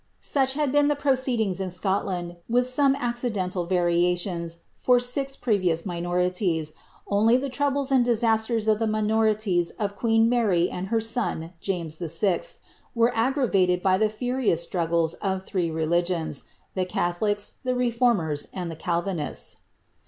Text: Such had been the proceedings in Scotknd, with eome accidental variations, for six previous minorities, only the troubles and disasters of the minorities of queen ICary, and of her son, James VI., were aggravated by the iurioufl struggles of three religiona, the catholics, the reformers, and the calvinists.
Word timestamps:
Such 0.19 0.53
had 0.53 0.71
been 0.71 0.87
the 0.87 0.95
proceedings 0.95 1.61
in 1.61 1.69
Scotknd, 1.69 2.37
with 2.49 2.65
eome 2.65 2.95
accidental 2.95 3.67
variations, 3.67 4.61
for 4.75 4.99
six 4.99 5.35
previous 5.35 5.85
minorities, 5.85 6.73
only 7.05 7.37
the 7.37 7.51
troubles 7.51 7.91
and 7.91 8.03
disasters 8.03 8.67
of 8.67 8.79
the 8.79 8.87
minorities 8.87 9.69
of 9.77 9.95
queen 9.95 10.27
ICary, 10.27 10.73
and 10.73 10.87
of 10.87 10.89
her 10.89 11.01
son, 11.01 11.53
James 11.59 11.99
VI., 11.99 12.41
were 12.95 13.15
aggravated 13.15 13.83
by 13.83 13.99
the 13.99 14.09
iurioufl 14.09 14.57
struggles 14.57 15.13
of 15.21 15.43
three 15.43 15.69
religiona, 15.69 16.41
the 16.73 16.85
catholics, 16.85 17.53
the 17.63 17.75
reformers, 17.75 18.47
and 18.51 18.71
the 18.71 18.75
calvinists. 18.75 19.57